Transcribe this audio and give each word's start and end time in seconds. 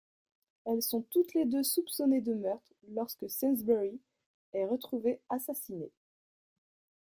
Elles 0.65 0.81
sont 0.81 1.03
toutes 1.11 1.35
les 1.35 1.45
deux 1.45 1.61
soupçonnées 1.61 2.21
de 2.21 2.33
meurtre 2.33 2.73
lorsque 2.89 3.29
Sainsbury 3.29 4.01
est 4.51 4.65
retrouvé 4.65 5.21
assassiné. 5.29 5.91